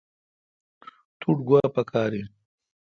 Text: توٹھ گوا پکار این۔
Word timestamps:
توٹھ 1.19 1.41
گوا 1.47 1.61
پکار 1.75 2.11
این۔ 2.15 2.27